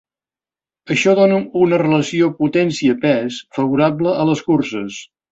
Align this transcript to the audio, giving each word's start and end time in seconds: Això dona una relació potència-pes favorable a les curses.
Això 0.93 1.11
dona 1.17 1.35
una 1.65 1.77
relació 1.81 2.29
potència-pes 2.39 3.37
favorable 3.59 4.15
a 4.23 4.25
les 4.31 4.43
curses. 4.49 4.97